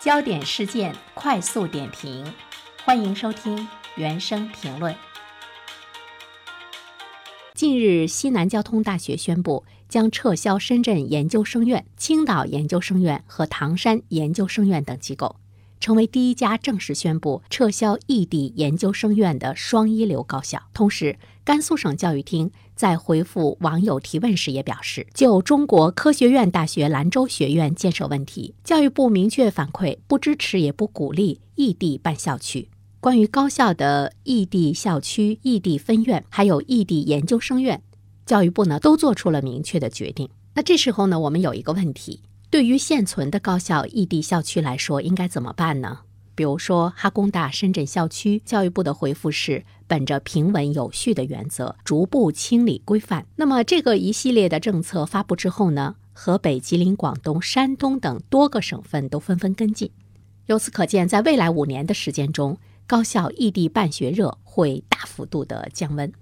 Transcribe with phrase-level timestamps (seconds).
[0.00, 2.24] 焦点事件快速点评，
[2.84, 4.94] 欢迎收听原声评论。
[7.52, 15.34] 近日，西南交通大学宣布将撤销深圳研究生院、青岛研究生院和唐山研究生院等机构，
[15.80, 20.62] 成为第一家正式宣布撤销异地研究生院的双一流高校。
[20.72, 21.18] 同时，
[21.48, 32.68] 甘肃省教育厅在回复网友提问时也表示，就中国科学院大学兰州学院建设问题，教育部明确反馈不支持也不鼓励异地办校区。
[33.00, 37.82] 关于高校的异地校区、异地分院，还有异地研究生院，
[38.26, 40.28] 教育部呢都做出了明确的决定。
[40.52, 46.00] 那这时候呢，我们有一个问题：对于现存的高校异地校区来说，应该怎么办呢？
[46.38, 53.26] 比如说哈工大深圳校区，教育部的回复是本着平稳有序的原则，逐步清理规范。
[53.34, 59.90] 那么这个一系列的政策发布之后呢，河北、吉林、广东、山东等多个省份都纷纷跟进。
[60.46, 66.12] 由此可见，在未来五年的时间中，高校异地办学热会大幅度的降温。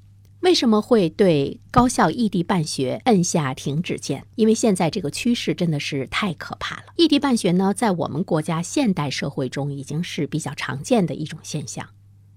[0.47, 4.25] 为什么会对高校异地办学摁下停止键？
[4.37, 6.85] 因为现在这个趋势真的是太可怕了。
[6.95, 11.89] 异地办学呢，在我们国家现代社会中已经是比较常见的一种现象。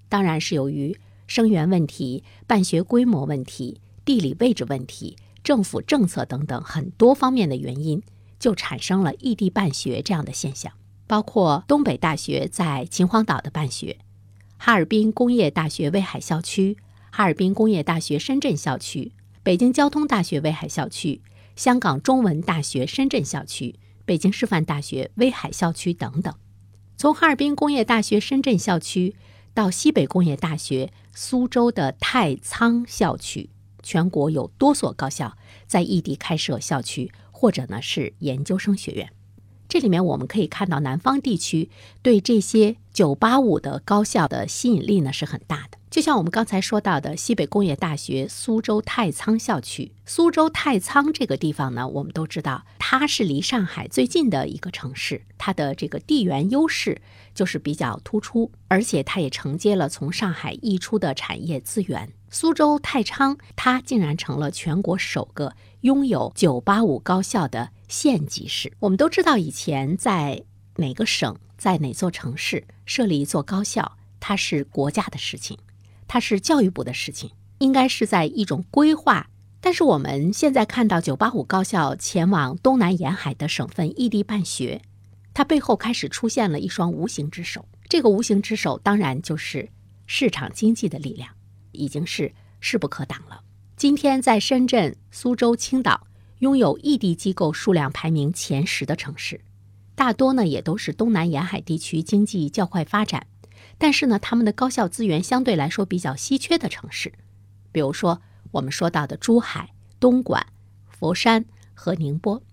[0.10, 8.02] 当然是由于生源问题、办学规模问题、地理位置问题、政府政策等等很多方面的原因，
[8.40, 10.72] 就产生了异地办学这样的现象。
[11.06, 14.00] 包括东北大学在秦皇岛的办学，
[14.58, 16.76] 哈尔滨工业大学威海校区。
[17.20, 19.12] 哈尔滨工业大学深圳校区、
[19.44, 21.22] 北京交通大学威海校区、
[21.54, 23.76] 香港中文大学深圳校区、
[24.06, 26.34] 北京师范大学威海校区等等。
[26.96, 29.18] 从哈尔滨工业大学深圳校区
[29.54, 33.50] 到西北工业大学苏州的太仓校区，
[33.84, 35.36] 全国有多所高校
[35.68, 39.12] 在异地开设校区，或者呢是研究生学院。
[39.68, 41.70] 这里面我们可以看到，南方地区
[42.02, 45.79] 对这些985的高校的吸引力呢是很大的。
[45.90, 57.02] 就像我们刚才说到的西北工业大学苏州太仓校区，苏州太仓这个地方呢，我们都知道它是离上海最近的一个城市，它的这个地缘优势
[57.34, 62.12] 就是比较突出，而且它也承接了从上海溢出的产业资源。
[62.30, 67.70] 苏州太仓，它竟然成了全国首个拥有985高校的。
[67.88, 70.44] 县级市，我们都知道，以前在
[70.76, 75.58] 哪个省，在哪座城市设立一座高校，它是国家的事情，
[76.10, 79.30] 它是教育部的事情，应该是在一种规划。
[79.62, 84.82] 但是我们现在看到985高校前往东南沿海的省份异地办学，
[85.34, 87.66] 它背后开始出现了一双无形之手。
[87.88, 89.70] 这个无形之手，当然就是
[90.06, 91.30] 市场经济的力量，
[91.72, 93.42] 已经是势不可挡了。
[93.78, 96.08] 今天在深圳、苏州、青岛。
[96.40, 99.42] 拥有异地机构数量排名前十的城市，
[99.94, 103.28] 大多呢也都是东南沿海地区经济较快发展，
[103.80, 107.12] 但是呢他们的高校资源相对来说比较稀缺的城市，
[107.72, 110.46] 比如说我们说到的珠海、东莞、
[110.88, 112.44] 佛山和宁波，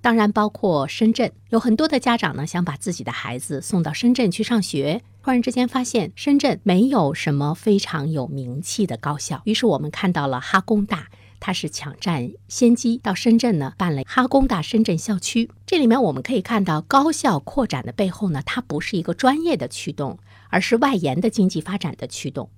[0.00, 1.32] 当然包括深圳。
[1.50, 11.08] 有很多的家长呢想把自己的孩子送到深圳去上学，突然之间发现深圳没有什么非常有名气的高校，于是我们看到了哈工大。
[11.46, 15.48] 它是抢占先机，到深圳呢办了哈工大深圳校区。
[15.64, 20.18] 这里面我们可以看到，高校扩展的背后呢，它不是一个专业的驱动，
[20.50, 22.50] 而是外延的经济发展的驱动。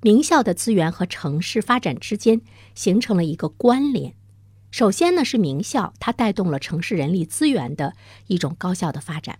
[0.00, 2.40] 名校的资源和城市发展之间
[2.74, 4.16] 形成了一个关联。
[4.72, 7.94] 首先呢，是名校，它带动了城市人力资源的
[8.26, 9.38] 一种高效的发展。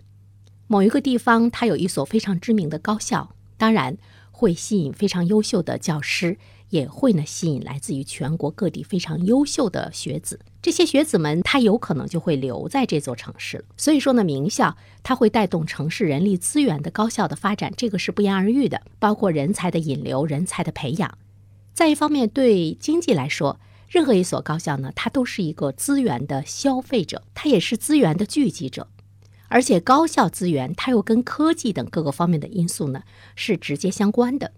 [0.69, 3.99] 某一个地方它有一所非常知名的高校，当然
[4.31, 6.39] 会吸引非常优秀的教师。
[6.72, 13.65] 也会呢吸引来自于全国各地非常优秀的学子，这些学子们他有可能就会留在这座城市了。
[13.77, 18.81] 所以说呢，名校它会带动城市人力资源的高效的发展，这个是不言而喻的。
[18.99, 21.19] 包括人才的引流、人才的培养。
[21.75, 28.89] 再一方面，对经济来说，任何一所高校呢，它都是一个资源的消费者，它也是资源的聚集者。
[29.48, 33.03] 而且高校资源它又跟科技等各个方面的因素呢
[33.36, 34.53] 是直接相关的。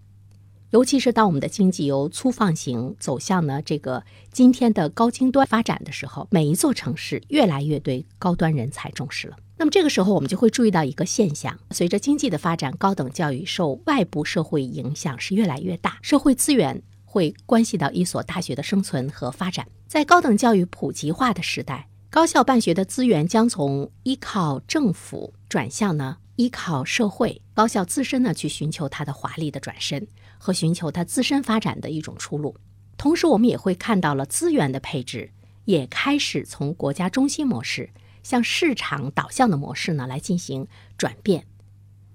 [0.71, 9.37] 尤其是当我们的经济由粗放型走向呢这个今天的高精端发展的时候，每一座城市越来越对高端人才重视了。
[9.57, 19.65] 那么这个时候，我们就会注意到一个现象：随着经济的发展，高等教育受外部社会影响是越来越大，社会资源会关系到一所大学的生存和发展。
[19.87, 26.17] 在高等教育普及化的时代，高校办学的资源将从依靠政府转向呢。
[26.37, 30.05] 依靠社会高校自身呢，去寻求它的华丽的转身
[30.37, 32.57] 和寻求它自身发展的一种出路。
[32.97, 35.31] 同时，我们也会看到了资源的配置
[35.63, 37.89] 也开始从国家中心模式
[38.21, 40.67] 向市场导向的模式呢来进行
[40.97, 41.47] 转变。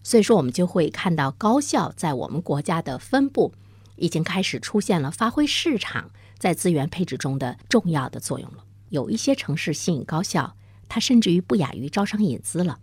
[0.03, 3.55] 所以说，我们就会看到高校在我们国家的分布
[3.97, 8.65] 已经开始出现了发挥市场在资源配置中的重要的作用了。
[8.91, 10.55] 有一些城市吸引高校，
[10.89, 12.79] 它甚至于不亚于招商引资了，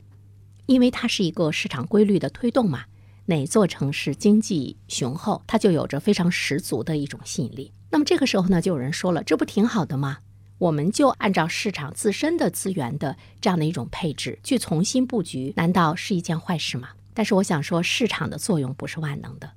[0.65, 2.85] 因为它是一个市场规律的推动嘛。
[3.27, 7.73] 哪座城市经济雄厚，它就有着非常十足的一种吸引力。
[7.91, 10.19] 那么这个时候呢，就有人说了，这不挺好的吗？
[10.59, 16.89] 我们就按照市场自身的资源的这样的一种配置去重新布局，难道是一件坏事吗？
[17.13, 19.51] 但是我想说，市场的作用不是万能的，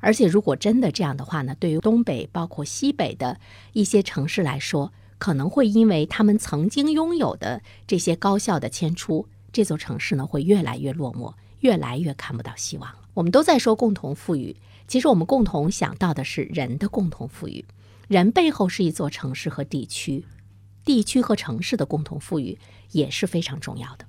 [0.00, 3.38] 而且如果真的这样的话呢，对于东北包括西北的
[3.72, 4.92] 一些城市来说，
[5.22, 12.98] 可能会因为他们曾经拥有的这些高校的迁出，这座城市呢会越来越落寞，越来越看不到希望了。
[13.14, 14.56] 我们都在说共同富裕，
[14.88, 17.64] 其实我们共同想到的是人的共同富裕。
[18.08, 20.26] 人背后是一座城市和地区，
[20.84, 22.58] 地区和城市的共同富裕
[22.90, 24.04] 也是非常重要的。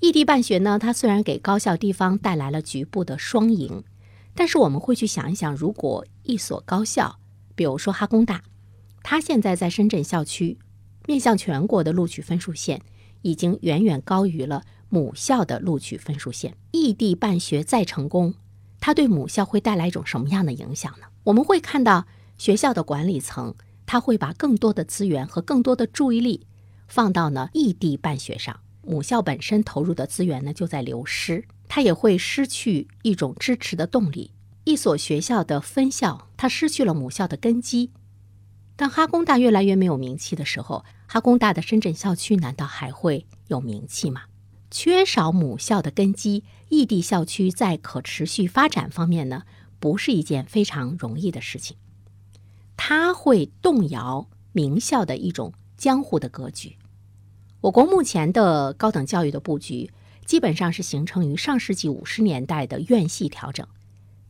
[0.00, 3.84] 异地办学呢，它虽然给高校地方带来了局部的双赢，
[4.34, 7.18] 但是我们会去想一想，如果一所高校，
[7.54, 8.42] 比如说哈工大，
[9.04, 10.58] 他现在在深圳校区，
[11.06, 12.82] 面向全国的录取分数线
[13.22, 14.64] 已经远远高于了。
[14.88, 18.34] 母校的录取分数线，异地办学再成功，
[18.78, 21.06] 它对母校会带来一种什么样的影响呢？
[21.24, 22.06] 我们会看到
[22.38, 26.46] 学校的管理层，他会把更多的资源和更多的注意力
[26.86, 34.30] 放到呢异地办学上，母校本身投入的资源呢就在流失，它也会失去一种支持的动力。
[34.62, 37.90] 一所学校的分校，它失去了母校的根基。
[38.76, 44.22] 当哈工大越来越没有名气的时候，哈工大的深圳校区难道还会有名气吗？
[44.70, 49.44] 缺少母校的根基，异地校区在可持续发展方面呢，
[49.78, 51.76] 不是一件非常容易的事情。
[52.76, 56.76] 它会动摇名校的一种江湖的格局。
[57.60, 59.92] 我国目前的高等教育的布局，
[60.26, 63.64] 基本上是形成于上世纪五十年代的院系调整。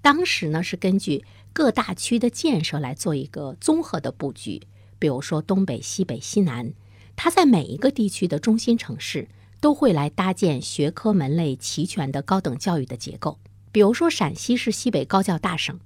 [0.04, 1.24] 当时呢，是根据
[1.54, 4.60] 各大区的建设来做一个综合的布局。
[4.98, 6.74] 比如说东北、西北、西南，
[7.16, 9.26] 它在每一个地区的中心城市。
[9.60, 13.38] 都会来搭建学科门类齐全的高等教育的结构。
[13.72, 15.80] 比如说，陕西是西北高教大省，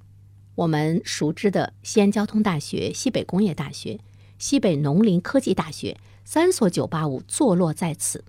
[0.56, 4.00] 我们熟知的西安交通大学、西北工业大学、
[4.36, 8.24] 西北农林科技大学三所985坐落在此。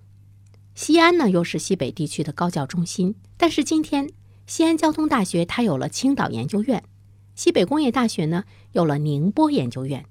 [0.76, 3.16] 西安呢，又是西北地区的高教中心。
[3.36, 4.08] 但是今天，
[4.50, 6.82] 西安交通大学它有了青岛研究院，
[7.36, 8.42] 西北工业大学呢
[8.72, 10.04] 有了宁波研究院，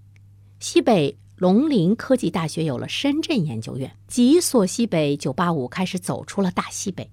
[0.61, 1.17] 西北。
[1.41, 7.09] 农林科技大学有了深圳研究院，几所西北九八五开始走出了大西北。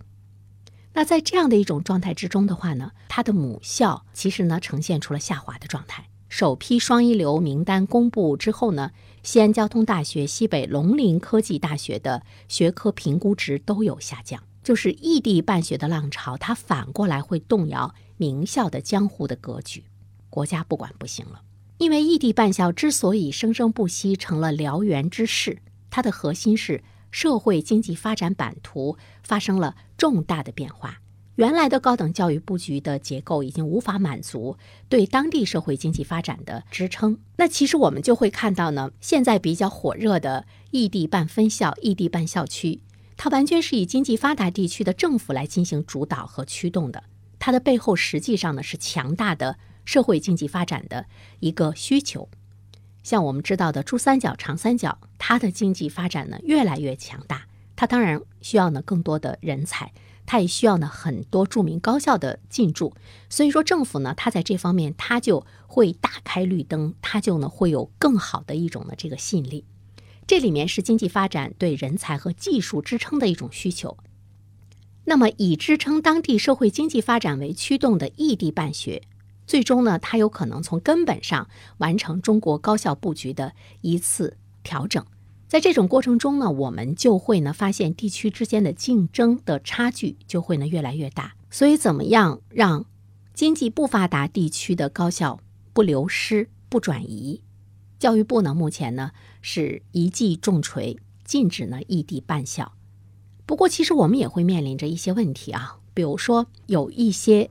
[0.94, 6.08] 那在这样的一种状态之中的话呢，它的母校其实呢呈现出了下滑的状态。
[6.29, 8.90] 首批双一流名单公布之后呢，
[9.22, 14.43] 西安交通大学、西北农林科技大学的学科评估值都有下降。
[14.67, 19.85] 就是异地办学的浪潮，它反过来会动摇名校的江湖的格局，
[20.29, 21.43] 国家不管不行了。
[21.79, 26.83] 因为异地办校之所以生生不息，成了燎原之势，它的核心是
[27.13, 31.01] 社会经济发展版图发生了重大的变化。
[31.37, 34.57] 原来的高等教育布局的结构已经无法满足
[34.89, 37.19] 对当地社会经济发展的支撑。
[37.37, 42.81] 那其实我们就会看到呢，现在比较火热的异地办分校、异地办校区，
[43.17, 47.05] 它完全是以经济发达地区的政府来进行主导和驱动的。
[47.39, 49.58] 它的背后实际上呢是强大的。
[49.87, 51.06] 社会经济发展的
[51.39, 52.29] 一个需求，
[53.05, 57.46] 像我们知道的珠三角、长三角，它的经济发展呢越来越强大，
[57.77, 59.93] 它当然需要呢更多的人才，
[60.27, 62.96] 它也需要呢很多著名高校的进驻。
[63.31, 69.65] 所以说，政府呢，它在这方面它就会打开绿灯，它就呢会有更好的一种呢这个吸引力。
[70.27, 73.97] 这里面是经济发展对人才和技术支撑的一种需求。
[75.05, 79.03] 那么，以支撑当地社会经济发展为驱动的异地办学。
[79.47, 83.53] 最终呢，它有可能从根本上完成中国高校布局的
[83.83, 85.06] 一次调整。
[85.47, 91.37] 在这种过程中呢，我们就会呢发现地区之间的竞争的差距就会呢越来越大。
[91.49, 92.85] 所以，怎么样让
[93.33, 95.39] 经济不发达地区的高校
[95.73, 97.43] 不流失、不转移？
[97.98, 99.12] 教育部呢目前呢
[99.43, 102.72] 是一记重锤，禁止呢异地办校。
[103.44, 107.50] 不过，其实我们也会面临着一些问题啊，比如说有一些。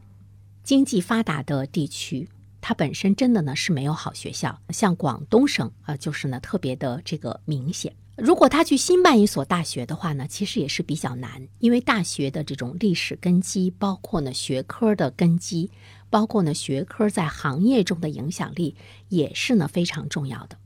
[0.63, 2.27] 经济发达的地区，
[2.59, 7.95] 它本身真的呢是没有好学校，像广东省啊，就是呢特别的这个明显。
[8.17, 15.69] 如果他去新办一所大学的话呢，其实也是比较难，因为大学的这种历史根基，包括呢学科的根基，
[16.15, 18.77] 包括呢学科在行业中的影响力，
[19.09, 20.57] 也是呢非常重要的。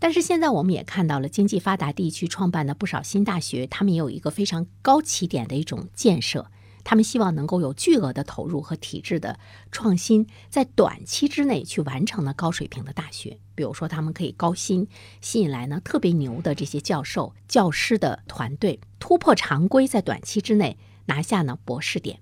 [0.00, 6.50] 但是现在我们也看到了，经济发达地区创办的不少新大学，他们也有一个非常高起点的一种建设。
[6.82, 9.38] 他们希望能够有巨额的投入和体制的
[9.70, 13.38] 创新，在短期之内去完成呢高水平的大学。
[13.54, 14.88] 比如说，他们可以高薪
[15.20, 22.18] 吸引来呢特别牛的这些教授、教师的团队，突破常规，在短期之内拿下呢博士点。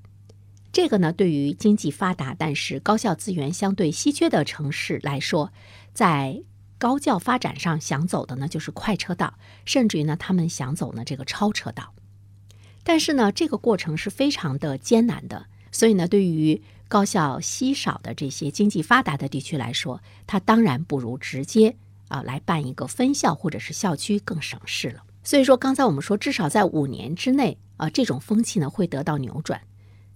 [0.77, 5.51] 这个呢，对于经济发达但是高校资源相对稀缺的城市来说，
[5.95, 6.43] 在
[6.77, 11.95] 高教发展上想走的呢就是快车道，甚至于呢他们想走呢这个超车道。
[12.85, 21.75] 但是呢，这个过程是非常的艰难的，所以呢，对于高校稀少的这些经济发达的地区来说，它当然不如直接
[22.09, 25.03] 啊来办一个分校或者是校区更省事了。
[25.25, 29.63] 所以说，刚才我们说，至少在五年之内啊，这种风气呢会得到扭转。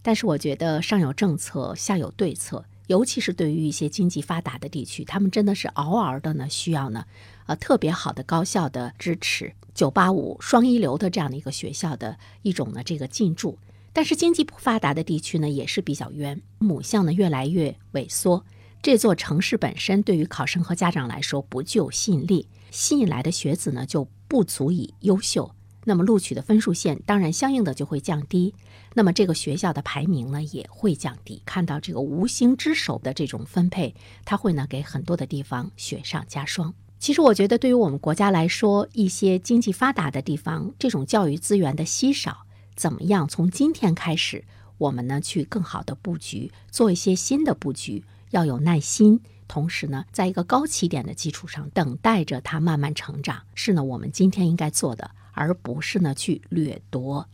[0.03, 7.05] 但是我觉得上有政策，下有对策，尤其是对于一些经济发达的地区，他们真的是嗷嗷的呢，需要呢，
[7.47, 9.55] 呃，特别好的高校的支持。
[9.73, 13.59] 九八五双一流的这样的一个学校的一种呢，这个进驻，
[13.93, 18.45] 但是经济不发达的地区呢，也是比较冤，母校呢越来越萎缩，
[18.83, 25.55] 这座城市本身对于考生和家长来说不具有吸引力，吸引来的学子呢就不足以优秀，
[25.85, 28.55] 那么录取的分数线当然相应的就会降低，
[28.95, 31.43] 那么这个学校的排名呢也会降低。
[31.45, 33.95] 看到这个无形之手的这种分配，
[34.25, 36.75] 它会呢给很多的地方雪上加霜。
[36.99, 42.45] 其实我觉得，对于我们国家来说，一些经济发达的地方，这种教育资源的稀少，
[42.77, 44.45] 怎么样从今天开始，
[44.77, 57.27] 我们呢去更好的布局，做一些新的布局，要有耐心，同时呢，在一个高起点的基础上，等待着它慢慢成长，是呢我们今天应该做的，而不是呢去掠夺